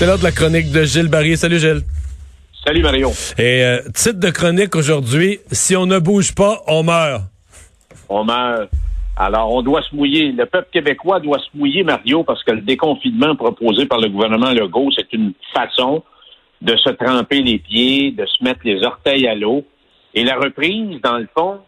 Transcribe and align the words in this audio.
C'est 0.00 0.06
l'heure 0.06 0.18
de 0.18 0.24
la 0.24 0.32
chronique 0.32 0.72
de 0.72 0.82
Gilles 0.84 1.10
Barrier. 1.10 1.36
Salut 1.36 1.58
Gilles. 1.58 1.82
Salut 2.64 2.80
Mario. 2.80 3.10
Et 3.36 3.62
euh, 3.62 3.82
titre 3.94 4.18
de 4.18 4.30
chronique 4.30 4.74
aujourd'hui, 4.74 5.40
si 5.52 5.76
on 5.76 5.84
ne 5.84 5.98
bouge 5.98 6.34
pas, 6.34 6.62
on 6.66 6.82
meurt. 6.82 7.24
On 8.08 8.24
meurt. 8.24 8.70
Alors, 9.14 9.52
on 9.54 9.60
doit 9.60 9.82
se 9.82 9.94
mouiller. 9.94 10.32
Le 10.32 10.46
peuple 10.46 10.68
québécois 10.72 11.20
doit 11.20 11.38
se 11.38 11.54
mouiller, 11.54 11.82
Mario, 11.82 12.24
parce 12.24 12.42
que 12.44 12.52
le 12.52 12.62
déconfinement 12.62 13.36
proposé 13.36 13.84
par 13.84 14.00
le 14.00 14.08
gouvernement 14.08 14.52
Legault, 14.52 14.88
c'est 14.96 15.12
une 15.12 15.34
façon 15.52 16.02
de 16.62 16.74
se 16.78 16.88
tremper 16.88 17.42
les 17.42 17.58
pieds, 17.58 18.10
de 18.10 18.24
se 18.24 18.42
mettre 18.42 18.60
les 18.64 18.82
orteils 18.82 19.28
à 19.28 19.34
l'eau. 19.34 19.66
Et 20.14 20.24
la 20.24 20.36
reprise, 20.36 20.98
dans 21.02 21.18
le 21.18 21.28
fond, 21.36 21.58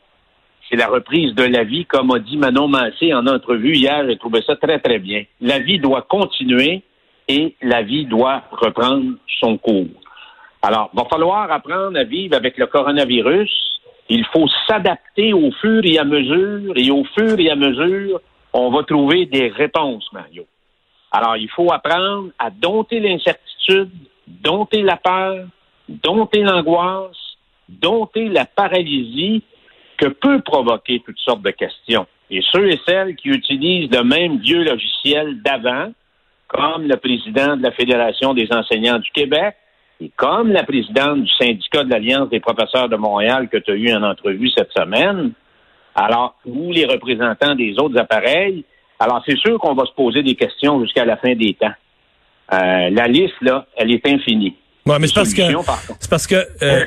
c'est 0.70 0.76
la 0.76 0.86
reprise 0.86 1.34
de 1.34 1.44
la 1.44 1.64
vie, 1.64 1.84
comme 1.84 2.10
a 2.12 2.18
dit 2.18 2.38
Manon 2.38 2.66
Massé 2.66 3.12
en 3.12 3.26
entrevue 3.26 3.76
hier. 3.76 4.06
J'ai 4.08 4.16
trouvé 4.16 4.40
ça 4.46 4.56
très, 4.56 4.78
très 4.78 5.00
bien. 5.00 5.22
La 5.42 5.58
vie 5.58 5.78
doit 5.78 6.06
continuer 6.08 6.82
et 7.28 7.54
la 7.62 7.82
vie 7.82 8.06
doit 8.06 8.42
reprendre 8.50 9.16
son 9.40 9.58
cours. 9.58 9.86
Alors, 10.62 10.90
va 10.94 11.04
falloir 11.06 11.50
apprendre 11.50 11.98
à 11.98 12.04
vivre 12.04 12.36
avec 12.36 12.56
le 12.56 12.66
coronavirus. 12.66 13.50
Il 14.08 14.24
faut 14.26 14.46
s'adapter 14.68 15.32
au 15.32 15.50
fur 15.60 15.80
et 15.84 15.98
à 15.98 16.04
mesure, 16.04 16.72
et 16.76 16.90
au 16.90 17.04
fur 17.16 17.38
et 17.38 17.50
à 17.50 17.56
mesure, 17.56 18.20
on 18.52 18.70
va 18.70 18.82
trouver 18.84 19.26
des 19.26 19.48
réponses, 19.48 20.08
Mario. 20.12 20.44
Alors, 21.10 21.36
il 21.36 21.48
faut 21.50 21.72
apprendre 21.72 22.30
à 22.38 22.50
dompter 22.50 23.00
l'incertitude, 23.00 23.90
dompter 24.26 24.82
la 24.82 24.96
peur, 24.96 25.46
dompter 25.88 26.42
l'angoisse, 26.42 27.16
dompter 27.68 28.28
la 28.28 28.44
paralysie 28.44 29.42
que 29.98 30.08
peut 30.08 30.40
provoquer 30.40 31.02
toutes 31.04 31.18
sortes 31.18 31.42
de 31.42 31.50
questions. 31.50 32.06
Et 32.30 32.42
ceux 32.50 32.70
et 32.70 32.80
celles 32.86 33.14
qui 33.16 33.28
utilisent 33.28 33.90
le 33.90 34.04
même 34.04 34.38
vieux 34.38 34.64
logiciel 34.64 35.42
d'avant, 35.42 35.92
comme 36.52 36.86
le 36.86 36.96
président 36.96 37.56
de 37.56 37.62
la 37.62 37.72
Fédération 37.72 38.34
des 38.34 38.48
enseignants 38.50 38.98
du 38.98 39.10
Québec, 39.10 39.54
et 40.00 40.10
comme 40.16 40.52
la 40.52 40.64
présidente 40.64 41.22
du 41.22 41.30
syndicat 41.38 41.84
de 41.84 41.90
l'Alliance 41.90 42.28
des 42.28 42.40
professeurs 42.40 42.88
de 42.88 42.96
Montréal 42.96 43.48
que 43.50 43.58
tu 43.58 43.70
as 43.70 43.74
eu 43.74 43.92
en 43.94 44.02
entrevue 44.02 44.50
cette 44.50 44.72
semaine, 44.72 45.32
alors, 45.94 46.36
ou 46.44 46.72
les 46.72 46.86
représentants 46.86 47.54
des 47.54 47.74
autres 47.78 47.98
appareils, 47.98 48.64
alors 48.98 49.22
c'est 49.26 49.36
sûr 49.36 49.58
qu'on 49.58 49.74
va 49.74 49.84
se 49.84 49.92
poser 49.92 50.22
des 50.22 50.34
questions 50.34 50.80
jusqu'à 50.82 51.04
la 51.04 51.16
fin 51.16 51.34
des 51.34 51.54
temps. 51.54 51.72
Euh, 52.52 52.90
la 52.90 53.08
liste, 53.08 53.34
là, 53.40 53.66
elle 53.76 53.90
est 53.92 54.06
infinie. 54.06 54.56
Ouais, 54.86 54.98
mais 54.98 55.06
c'est 55.06 55.14
parce 55.14 55.34
que 55.34 55.42
c'est 56.00 56.10
parce 56.10 56.26
que 56.26 56.34
euh, 56.62 56.86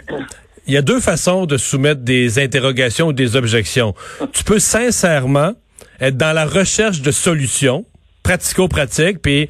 il 0.67 0.73
y 0.73 0.77
a 0.77 0.81
deux 0.81 0.99
façons 0.99 1.45
de 1.45 1.58
soumettre 1.58 2.02
des 2.02 2.43
interrogations 2.43 3.08
ou 3.08 3.13
des 3.13 3.36
objections. 3.36 3.93
Tu 4.33 4.43
peux 4.43 4.59
sincèrement 4.59 5.53
être 5.99 6.17
dans 6.17 6.33
la 6.33 6.45
recherche 6.45 7.02
de 7.02 7.11
solutions 7.11 7.86
pratico-pratiques, 8.25 9.21
puis 9.21 9.49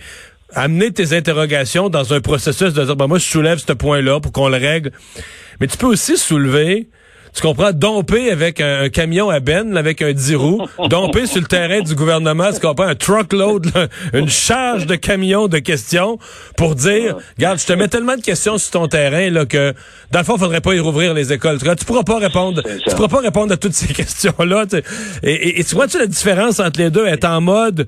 amener 0.54 0.92
tes 0.92 1.16
interrogations 1.16 1.90
dans 1.90 2.14
un 2.14 2.20
processus 2.20 2.74
de 2.74 2.84
dire, 2.84 2.96
ben 2.96 3.08
moi, 3.08 3.20
je 3.20 3.24
soulève 3.24 3.58
ce 3.58 3.72
point-là 3.72 4.20
pour 4.20 4.34
qu'on 4.34 4.50
le 4.50 4.58
règle. 4.58 4.92
Mais 5.60 5.68
tu 5.68 5.78
peux 5.78 5.88
aussi 5.88 6.18
soulever 6.18 6.90
tu 7.36 7.42
comprends, 7.42 7.74
domper 7.74 8.32
avec 8.32 8.62
un, 8.62 8.88
camion 8.88 9.30
à 9.30 9.42
Ben, 9.42 9.76
avec 9.76 10.02
un 10.02 10.14
10 10.14 10.36
roues, 10.36 10.62
domper 10.90 11.28
sur 11.28 11.42
le 11.42 11.48
terrain 11.48 11.82
du 11.82 11.94
gouvernement, 11.94 12.50
tu 12.54 12.62
comprends, 12.62 12.88
un 12.88 12.96
truckload, 12.96 13.70
une 14.14 14.30
charge 14.30 14.86
de 14.86 14.96
camions 14.96 15.50
de 15.50 15.58
questions 15.58 16.18
pour 16.56 16.76
dire, 16.76 17.18
regarde, 17.38 17.60
je 17.60 17.66
te 17.66 17.74
mets 17.74 17.90
tellement 17.90 18.16
de 18.16 18.22
questions 18.22 18.58
sur 18.58 18.72
ton 18.72 18.88
terrain 18.88 19.30
là 19.30 19.46
que 19.46 19.74
dans 20.12 20.20
le 20.20 20.26
fond, 20.26 20.36
il 20.38 20.40
faudrait 20.40 20.62
pas 20.62 20.76
y 20.76 20.80
rouvrir 20.80 21.14
les 21.14 21.34
écoles. 21.34 21.60
Tu, 21.60 21.86
pourras 21.86 22.04
pas 22.04 22.20
répondre, 22.20 22.64
tu 22.64 22.96
pourras 22.96 23.10
pas 23.10 23.20
répondre 23.20 23.52
à 23.52 23.58
toutes 23.58 23.74
ces 23.74 23.88
questions-là. 23.94 24.66
Et, 25.22 25.60
et, 25.60 25.64
tu 25.66 25.76
vois-tu 25.76 26.00
la 26.00 26.08
différence 26.08 26.62
entre 26.62 26.80
les 26.80 26.90
deux, 26.90 27.06
être 27.06 27.26
en 27.26 27.42
mode 27.42 27.86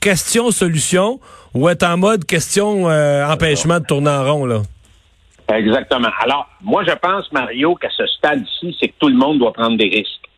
question-solution 0.00 1.20
ou 1.54 1.68
être 1.68 1.84
en 1.84 1.96
mode 1.96 2.24
question-empêchement 2.24 3.74
euh, 3.74 3.80
de 3.80 3.86
tourner 3.86 4.10
en 4.10 4.24
rond, 4.24 4.46
là? 4.46 4.62
Exactement. 5.54 6.10
Alors, 6.20 6.46
moi, 6.60 6.84
je 6.86 6.92
pense, 6.92 7.30
Mario, 7.32 7.74
qu'à 7.74 7.88
ce 7.90 8.06
stade-ci, 8.06 8.76
c'est 8.78 8.88
que 8.88 8.94
tout 8.98 9.08
le 9.08 9.16
monde 9.16 9.38
doit 9.38 9.52
prendre 9.52 9.78
des 9.78 9.88
risques. 9.88 10.28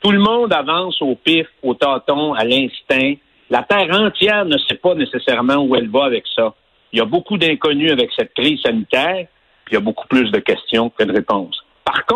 Tout 0.00 0.10
le 0.10 0.18
monde 0.18 0.52
avance 0.52 1.00
au 1.00 1.14
pif, 1.14 1.46
au 1.62 1.74
tâton, 1.74 2.34
à 2.34 2.44
l'instinct. 2.44 3.14
La 3.50 3.62
Terre 3.62 3.88
entière 3.92 4.44
ne 4.44 4.58
sait 4.58 4.76
pas 4.76 4.94
nécessairement 4.94 5.56
où 5.56 5.74
elle 5.76 5.88
va 5.88 6.04
avec 6.04 6.24
ça. 6.34 6.54
Il 6.92 6.98
y 6.98 7.02
a 7.02 7.04
beaucoup 7.04 7.38
d'inconnus 7.38 7.92
avec 7.92 8.10
cette 8.16 8.34
crise 8.34 8.60
sanitaire, 8.60 9.26
puis 9.64 9.72
il 9.72 9.74
y 9.74 9.76
a 9.76 9.80
beaucoup 9.80 10.06
plus 10.08 10.30
de 10.30 10.38
questions 10.38 10.90
que 10.90 11.04
de 11.04 11.12
réponses 11.12 11.57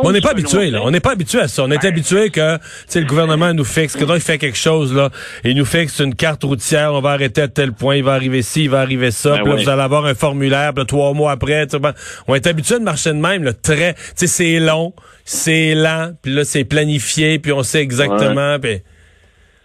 on 0.03 0.13
n'est 0.13 0.21
pas 0.21 0.31
habitué, 0.31 0.71
là. 0.71 0.81
On 0.83 0.91
n'est 0.91 1.01
pas 1.01 1.13
habitué 1.13 1.41
à 1.41 1.49
ça. 1.49 1.63
On 1.65 1.71
est 1.71 1.85
habitué 1.85 2.31
que, 2.31 2.59
le 2.95 3.05
gouvernement 3.05 3.53
nous 3.55 3.65
fixe, 3.65 3.97
que 3.97 4.05
il 4.15 4.21
fait 4.21 4.39
quelque 4.39 4.59
chose, 4.59 4.95
là, 4.95 5.11
il 5.45 5.57
nous 5.57 5.65
fixe 5.65 6.01
une 6.01 6.15
carte 6.15 6.45
routière, 6.45 6.93
on 6.93 7.01
va 7.01 7.11
arrêter 7.11 7.43
à 7.43 7.49
tel 7.49 7.73
point, 7.73 7.97
il 7.97 8.05
va 8.05 8.13
arriver 8.13 8.43
ci, 8.43 8.65
il 8.65 8.71
va 8.71 8.81
arriver 8.81 9.11
ça, 9.11 9.37
ben 9.37 9.43
puis 9.43 9.53
là, 9.53 9.63
vous 9.63 9.69
allez 9.69 9.83
avoir 9.83 10.05
un 10.07 10.15
formulaire, 10.15 10.75
puis 10.75 10.85
trois 10.87 11.13
mois 11.15 11.33
après, 11.33 11.67
ben, 11.81 11.93
on 12.29 12.35
est 12.35 12.47
habitué 12.47 12.79
de 12.79 12.85
marcher 12.85 13.11
de 13.11 13.19
même, 13.19 13.43
là, 13.43 13.53
très, 13.53 13.95
tu 13.95 14.01
sais, 14.17 14.27
c'est 14.27 14.61
long, 14.61 14.93
c'est 15.25 15.75
lent, 15.75 16.13
puis 16.23 16.35
là, 16.35 16.45
c'est 16.45 16.65
planifié, 16.65 17.39
puis 17.39 17.53
on 17.53 17.63
sait 17.63 17.81
exactement, 17.81 18.57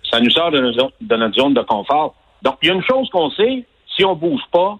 Ça 0.09 0.19
nous 0.21 0.31
sort 0.31 0.51
de 0.51 0.59
notre, 0.59 0.91
de 1.01 1.15
notre 1.15 1.35
zone 1.35 1.53
de 1.53 1.61
confort. 1.61 2.15
Donc, 2.41 2.55
il 2.61 2.69
y 2.69 2.71
a 2.71 2.75
une 2.75 2.83
chose 2.83 3.09
qu'on 3.11 3.29
sait, 3.31 3.65
si 3.95 4.05
on 4.05 4.15
bouge 4.15 4.41
pas, 4.51 4.77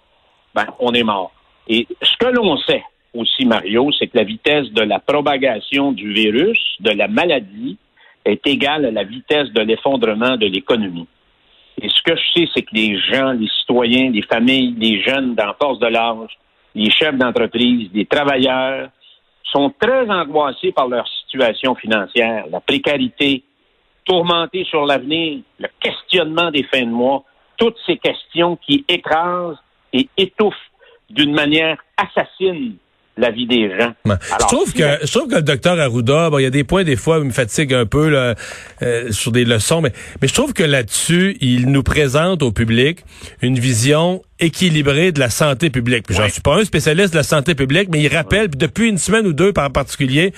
ben, 0.55 0.65
on 0.79 0.93
est 0.93 1.03
mort. 1.03 1.31
Et 1.67 1.87
ce 2.01 2.17
que 2.17 2.31
l'on 2.31 2.57
sait, 2.59 2.83
aussi, 3.17 3.45
Mario, 3.45 3.91
c'est 3.91 4.07
que 4.07 4.17
la 4.17 4.23
vitesse 4.23 4.71
de 4.71 4.81
la 4.81 4.99
propagation 4.99 5.91
du 5.91 6.13
virus, 6.13 6.59
de 6.79 6.91
la 6.91 7.07
maladie, 7.07 7.77
est 8.25 8.45
égale 8.45 8.85
à 8.85 8.91
la 8.91 9.03
vitesse 9.03 9.49
de 9.51 9.61
l'effondrement 9.61 10.35
de 10.37 10.45
l'économie. 10.45 11.07
Et 11.81 11.89
ce 11.89 12.01
que 12.01 12.15
je 12.15 12.39
sais, 12.39 12.49
c'est 12.53 12.63
que 12.63 12.73
les 12.73 12.99
gens, 12.99 13.31
les 13.31 13.47
citoyens, 13.59 14.09
les 14.09 14.23
familles, 14.23 14.75
les 14.77 15.01
jeunes 15.01 15.35
dans 15.35 15.53
force 15.61 15.79
de 15.79 15.87
l'âge, 15.87 16.37
les 16.75 16.89
chefs 16.89 17.17
d'entreprise, 17.17 17.89
les 17.93 18.05
travailleurs, 18.05 18.89
sont 19.43 19.73
très 19.79 20.09
angoissés 20.09 20.71
par 20.71 20.87
leur 20.87 21.07
situation 21.07 21.75
financière, 21.75 22.45
la 22.51 22.59
précarité, 22.59 23.43
tourmentés 24.03 24.65
sur 24.65 24.85
l'avenir, 24.85 25.39
le 25.59 25.67
questionnement 25.79 26.51
des 26.51 26.63
fins 26.63 26.85
de 26.85 26.91
mois, 26.91 27.23
toutes 27.57 27.77
ces 27.85 27.97
questions 27.97 28.57
qui 28.57 28.83
écrasent 28.87 29.57
et 29.93 30.07
étouffent 30.17 30.55
d'une 31.09 31.33
manière 31.33 31.77
assassine 31.97 32.75
la 33.17 33.31
vie 33.31 33.47
des 33.47 33.69
gens. 33.77 33.93
je 34.05 34.45
trouve 34.47 34.73
que 34.73 34.83
je 35.03 35.11
trouve 35.11 35.27
que 35.27 35.35
le 35.35 35.41
docteur 35.41 35.79
Arruda, 35.79 36.29
il 36.37 36.43
y 36.43 36.45
a 36.45 36.49
des 36.49 36.63
points 36.63 36.83
des 36.83 36.95
fois 36.95 37.19
où 37.19 37.21
il 37.21 37.27
me 37.27 37.33
fatigue 37.33 37.73
un 37.73 37.85
peu 37.85 38.09
là, 38.09 38.35
euh, 38.81 39.11
sur 39.11 39.31
des 39.31 39.45
leçons, 39.45 39.81
mais 39.81 39.91
mais 40.21 40.27
je 40.27 40.33
trouve 40.33 40.53
que 40.53 40.63
là-dessus, 40.63 41.37
il 41.41 41.69
nous 41.71 41.83
présente 41.83 42.43
au 42.43 42.51
public 42.51 43.03
une 43.41 43.57
vision 43.57 44.21
équilibrée 44.39 45.11
de 45.11 45.19
la 45.19 45.31
santé 45.31 45.71
publique. 45.71 46.05
Je 46.09 46.15
J'en 46.15 46.29
suis 46.29 46.41
pas 46.41 46.59
un 46.59 46.63
spécialiste 46.63 47.11
de 47.13 47.17
la 47.17 47.23
santé 47.23 47.55
publique, 47.55 47.89
mais 47.91 48.01
il 48.01 48.15
rappelle 48.15 48.49
depuis 48.49 48.87
une 48.87 48.99
semaine 48.99 49.25
ou 49.25 49.33
deux 49.33 49.51
par 49.51 49.71
particulier 49.71 50.31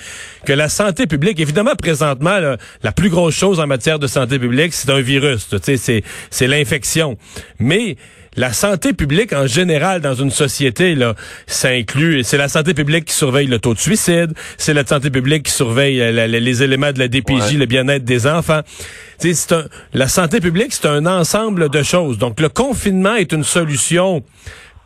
que 0.46 0.54
la 0.54 0.70
santé 0.70 1.06
publique, 1.06 1.38
évidemment 1.38 1.74
présentement, 1.76 2.38
la 2.82 2.92
plus 2.92 3.10
grosse 3.10 3.34
chose 3.34 3.60
en 3.60 3.66
matière 3.66 3.98
de 3.98 4.06
santé 4.06 4.38
publique, 4.38 4.72
c'est 4.72 4.90
un 4.90 5.00
virus. 5.00 5.48
Tu 5.48 5.58
sais, 5.62 5.76
c'est 5.76 6.02
c'est 6.30 6.46
l'infection, 6.46 7.18
mais 7.58 7.96
la 8.36 8.52
santé 8.52 8.92
publique 8.92 9.32
en 9.32 9.46
général 9.46 10.00
dans 10.00 10.14
une 10.14 10.30
société, 10.30 10.94
là, 10.94 11.14
ça 11.46 11.68
inclut, 11.68 12.22
c'est 12.22 12.36
la 12.36 12.48
santé 12.48 12.74
publique 12.74 13.06
qui 13.06 13.14
surveille 13.14 13.46
le 13.46 13.58
taux 13.58 13.74
de 13.74 13.78
suicide, 13.78 14.32
c'est 14.56 14.74
la 14.74 14.86
santé 14.86 15.10
publique 15.10 15.44
qui 15.44 15.52
surveille 15.52 16.00
euh, 16.00 16.26
les 16.26 16.62
éléments 16.62 16.92
de 16.92 16.98
la 16.98 17.08
DPJ, 17.08 17.56
le 17.56 17.66
bien-être 17.66 18.04
des 18.04 18.26
enfants. 18.26 18.60
C'est 19.18 19.52
un, 19.52 19.64
la 19.92 20.08
santé 20.08 20.40
publique, 20.40 20.72
c'est 20.72 20.86
un 20.86 21.06
ensemble 21.06 21.68
de 21.68 21.82
choses. 21.82 22.18
Donc, 22.18 22.40
le 22.40 22.48
confinement 22.48 23.16
est 23.16 23.32
une 23.32 23.44
solution 23.44 24.22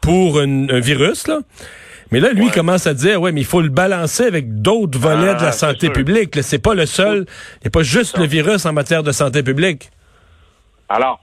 pour 0.00 0.40
un 0.40 0.80
virus, 0.80 1.26
là. 1.26 1.40
Mais 2.14 2.20
là, 2.20 2.32
lui, 2.32 2.48
commence 2.50 2.86
à 2.86 2.94
dire, 2.94 3.20
ouais, 3.20 3.32
mais 3.32 3.40
il 3.40 3.46
faut 3.46 3.60
le 3.60 3.70
balancer 3.70 4.24
avec 4.24 4.62
d'autres 4.62 4.98
volets 4.98 5.34
de 5.34 5.40
la 5.40 5.48
ah, 5.48 5.52
santé 5.52 5.90
publique. 5.90 6.38
C'est 6.42 6.60
pas 6.60 6.74
le 6.74 6.86
seul, 6.86 7.26
il 7.56 7.64
n'y 7.64 7.66
a 7.66 7.70
pas 7.70 7.82
juste 7.82 8.18
le 8.18 8.26
virus 8.26 8.66
en 8.66 8.72
matière 8.72 9.02
de 9.02 9.10
santé 9.10 9.42
publique. 9.42 9.90
Alors, 10.88 11.18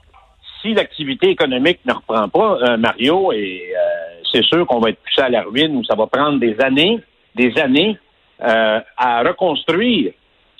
si 0.62 0.72
l'activité 0.74 1.28
économique 1.30 1.80
ne 1.84 1.92
reprend 1.92 2.28
pas, 2.28 2.58
euh, 2.62 2.76
Mario, 2.76 3.32
et 3.32 3.62
euh, 3.76 4.20
c'est 4.32 4.44
sûr 4.44 4.66
qu'on 4.66 4.80
va 4.80 4.90
être 4.90 4.98
poussé 4.98 5.20
à 5.20 5.28
la 5.28 5.42
ruine 5.42 5.76
ou 5.76 5.84
ça 5.84 5.94
va 5.94 6.06
prendre 6.06 6.38
des 6.38 6.56
années, 6.60 7.00
des 7.34 7.52
années 7.58 7.98
euh, 8.42 8.80
à 8.96 9.22
reconstruire 9.22 10.12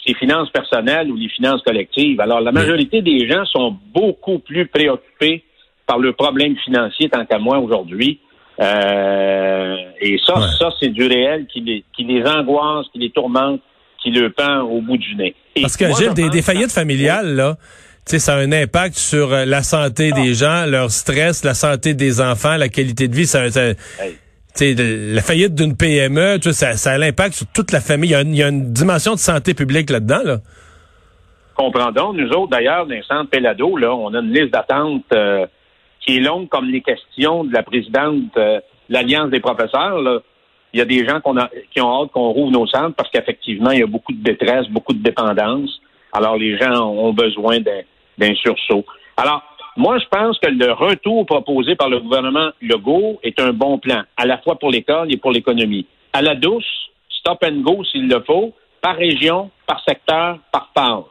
ses 0.04 0.14
finances 0.14 0.50
personnelles 0.50 1.10
ou 1.10 1.16
les 1.16 1.28
finances 1.28 1.62
collectives. 1.62 2.20
Alors, 2.20 2.40
la 2.40 2.52
majorité 2.52 3.02
des 3.02 3.28
gens 3.28 3.44
sont 3.46 3.76
beaucoup 3.94 4.40
plus 4.40 4.66
préoccupés 4.66 5.44
par 5.87 5.99
le 5.99 6.12
problème 6.12 6.56
financier 6.56 7.08
tant 7.08 7.25
qu'à 7.25 7.38
moi 7.38 7.58
aujourd'hui. 7.58 8.19
et 8.58 10.19
ça, 10.26 10.34
ça, 10.58 10.70
c'est 10.81 10.88
du 10.88 11.06
réel 11.06 11.46
qui 11.46 11.60
les, 11.60 11.84
qui 11.96 12.02
les 12.05 12.25
angoisse, 12.25 12.87
qui 12.93 12.98
les 12.98 13.10
tourmente, 13.10 13.60
qui 14.02 14.10
le 14.10 14.31
pend 14.31 14.62
au 14.62 14.81
bout 14.81 14.96
du 14.96 15.14
nez. 15.14 15.34
Parce 15.60 15.76
que, 15.76 15.84
Gilles, 15.94 16.14
des, 16.14 16.31
des 16.31 16.43
faillites 16.43 16.72
familiales, 16.72 17.37
là, 17.37 17.56
sais, 18.06 18.19
ça 18.19 18.34
a 18.34 18.38
un 18.38 18.52
impact 18.52 18.96
sur 18.96 19.32
euh, 19.32 19.44
la 19.44 19.62
santé 19.62 20.12
des 20.12 20.43
ah. 20.43 20.64
gens, 20.64 20.70
leur 20.70 20.90
stress, 20.90 21.44
la 21.44 21.54
santé 21.54 21.94
des 21.94 22.20
enfants, 22.20 22.56
la 22.56 22.69
qualité 22.69 23.08
de 23.08 23.14
vie. 23.14 23.26
Ça, 23.26 23.44
la 23.44 25.22
faillite 25.22 25.54
d'une 25.54 25.76
PME, 25.76 26.38
ça, 26.52 26.72
ça 26.75 26.93
a 26.93 26.99
l'impact 26.99 27.34
sur 27.34 27.46
toute 27.54 27.72
la 27.72 27.81
famille. 27.81 28.10
Il 28.10 28.37
y, 28.37 28.43
a 28.43 28.49
une, 28.49 28.72
dimension 28.72 29.12
de 29.14 29.19
santé 29.19 29.54
publique 29.54 29.90
là-dedans. 29.90 30.22
Là. 30.25 30.38
Comprendons. 31.54 32.12
Nous 32.12 32.28
autres, 32.31 32.50
d'ailleurs, 32.50 32.87
dans 32.87 32.94
le 32.94 33.02
centre 33.02 33.31
Pelado, 33.31 33.76
là, 33.76 33.94
on 33.94 34.12
a 34.14 34.19
une 34.19 34.32
liste 34.32 34.52
d'attente 34.52 35.05
euh, 35.12 35.46
qui 36.00 36.16
est 36.16 36.20
longue 36.20 36.48
comme 36.48 36.66
les 36.66 36.82
questions 36.82 37.44
de 37.44 37.52
la 37.52 37.62
présidente 37.62 38.37
euh, 38.37 38.60
l'Alliance 38.93 39.31
des 39.31 39.40
professeurs, 39.40 40.00
là, 40.00 40.20
il 40.72 40.78
y 40.78 40.82
a 40.82 40.84
des 40.84 41.06
gens 41.06 41.20
qu'on 41.20 41.37
a, 41.37 41.50
qui 41.70 41.81
ont 41.81 42.02
hâte 42.02 42.12
qu'on 42.12 42.31
rouvre 42.31 42.50
nos 42.50 42.66
centres 42.66 42.94
parce 42.94 43.10
qu'effectivement, 43.10 43.70
il 43.70 43.81
y 43.81 43.82
a 43.82 43.87
beaucoup 43.87 44.12
de 44.12 44.22
détresse, 44.22 44.69
beaucoup 44.69 44.93
de 44.93 45.02
dépendance. 45.02 45.81
Alors, 46.12 46.37
les 46.37 46.58
gens 46.58 46.87
ont 46.87 47.12
besoin 47.12 47.60
d'un 47.60 47.81
sursaut. 48.34 48.84
Alors, 49.16 49.42
moi, 49.76 49.98
je 49.98 50.04
pense 50.06 50.38
que 50.38 50.50
le 50.50 50.72
retour 50.72 51.24
proposé 51.26 51.76
par 51.76 51.88
le 51.88 52.00
gouvernement 52.00 52.50
Legault 52.60 53.18
est 53.22 53.40
un 53.40 53.52
bon 53.52 53.78
plan, 53.78 54.02
à 54.16 54.26
la 54.26 54.38
fois 54.38 54.58
pour 54.58 54.70
l'école 54.70 55.12
et 55.12 55.16
pour 55.16 55.32
l'économie. 55.32 55.86
À 56.12 56.20
la 56.20 56.34
douce, 56.34 56.66
stop 57.08 57.38
and 57.44 57.62
go 57.62 57.82
s'il 57.84 58.08
le 58.08 58.22
faut, 58.26 58.52
par 58.82 58.96
région, 58.96 59.50
par 59.66 59.82
secteur, 59.84 60.38
par 60.52 60.70
phase. 60.76 61.04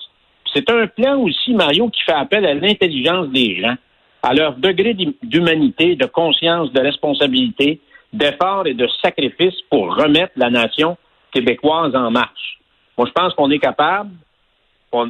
C'est 0.53 0.69
un 0.69 0.85
plan 0.87 1.19
aussi, 1.19 1.53
Mario, 1.53 1.89
qui 1.89 2.01
fait 2.01 2.11
appel 2.11 2.45
à 2.45 2.53
l'intelligence 2.53 3.29
des 3.29 3.59
gens, 3.59 3.75
à 4.21 4.33
leur 4.33 4.53
degré 4.55 4.93
d'humanité, 5.23 5.95
de 5.95 6.05
conscience, 6.05 6.71
de 6.71 6.81
responsabilité, 6.81 7.79
d'effort 8.13 8.67
et 8.67 8.73
de 8.73 8.87
sacrifice 9.01 9.55
pour 9.69 9.95
remettre 9.95 10.33
la 10.35 10.49
nation 10.49 10.97
québécoise 11.31 11.95
en 11.95 12.11
marche. 12.11 12.59
Moi, 12.97 13.07
je 13.07 13.13
pense 13.13 13.33
qu'on 13.33 13.49
est 13.49 13.59
capable, 13.59 14.11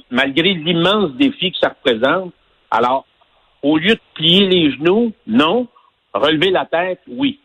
malgré 0.10 0.54
l'immense 0.54 1.12
défi 1.14 1.52
que 1.52 1.58
ça 1.58 1.70
représente, 1.70 2.34
alors, 2.70 3.06
au 3.62 3.78
lieu 3.78 3.96
de 3.96 4.02
plier 4.16 4.48
les 4.48 4.72
genoux, 4.72 5.12
non, 5.28 5.68
relever 6.14 6.50
la 6.50 6.66
tête, 6.66 7.02
oui. 7.08 7.40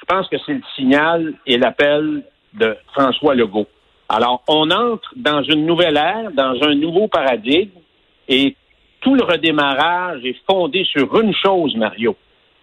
Je 0.00 0.04
pense 0.06 0.28
que 0.28 0.36
c'est 0.44 0.54
le 0.54 0.62
signal 0.76 1.34
et 1.46 1.58
l'appel 1.58 2.22
de 2.54 2.76
François 2.92 3.34
Legault. 3.34 3.66
Alors, 4.08 4.42
on 4.48 4.70
entre 4.70 5.12
dans 5.16 5.42
une 5.42 5.66
nouvelle 5.66 5.96
ère, 5.96 6.30
dans 6.32 6.62
un 6.62 6.74
nouveau 6.74 7.08
paradigme, 7.08 7.80
et 8.28 8.54
tout 9.00 9.14
le 9.14 9.24
redémarrage 9.24 10.24
est 10.24 10.36
fondé 10.48 10.84
sur 10.84 11.20
une 11.20 11.34
chose, 11.34 11.74
Mario, 11.76 12.16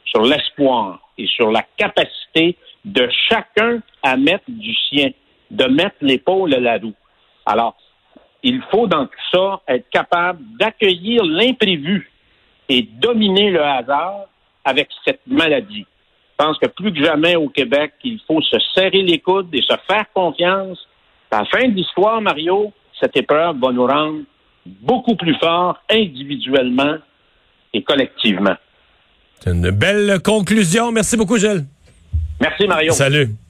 sur 0.05 0.23
l'espoir 0.23 0.99
et 1.17 1.27
sur 1.27 1.51
la 1.51 1.63
capacité 1.77 2.57
de 2.85 3.09
chacun 3.29 3.81
à 4.01 4.15
mettre 4.15 4.45
du 4.47 4.73
sien, 4.73 5.09
de 5.51 5.65
mettre 5.65 5.97
l'épaule 6.01 6.53
à 6.53 6.59
la 6.59 6.77
roue. 6.77 6.93
Alors, 7.45 7.75
il 8.43 8.61
faut 8.69 8.87
donc 8.87 9.09
ça 9.31 9.61
être 9.67 9.89
capable 9.89 10.39
d'accueillir 10.59 11.23
l'imprévu 11.23 12.11
et 12.69 12.87
dominer 12.99 13.51
le 13.51 13.63
hasard 13.63 14.25
avec 14.65 14.89
cette 15.05 15.21
maladie. 15.25 15.85
Je 16.31 16.45
pense 16.45 16.57
que 16.57 16.67
plus 16.67 16.93
que 16.93 17.03
jamais 17.03 17.35
au 17.35 17.49
Québec, 17.49 17.93
il 18.03 18.19
faut 18.27 18.41
se 18.41 18.57
serrer 18.73 19.01
les 19.01 19.19
coudes 19.19 19.53
et 19.53 19.61
se 19.61 19.75
faire 19.87 20.05
confiance. 20.13 20.79
À 21.31 21.39
la 21.39 21.45
fin 21.45 21.67
de 21.67 21.73
l'histoire, 21.73 22.21
Mario, 22.21 22.73
cette 22.99 23.15
épreuve 23.17 23.57
va 23.59 23.71
nous 23.71 23.85
rendre 23.85 24.21
beaucoup 24.65 25.15
plus 25.15 25.35
forts 25.35 25.79
individuellement 25.89 26.95
et 27.73 27.81
collectivement. 27.83 28.55
C'est 29.39 29.51
une 29.51 29.71
belle 29.71 30.21
conclusion. 30.23 30.91
Merci 30.91 31.17
beaucoup, 31.17 31.37
Gilles. 31.37 31.65
Merci, 32.39 32.67
Mario. 32.67 32.91
Salut. 32.93 33.35